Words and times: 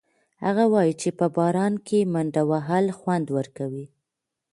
هغه 0.45 0.63
وایي 0.73 0.93
چې 1.01 1.09
په 1.19 1.25
باران 1.37 1.73
کې 1.87 1.99
منډه 2.13 2.41
وهل 2.51 2.85
خوند 2.97 3.27
ورکوي. 3.37 3.85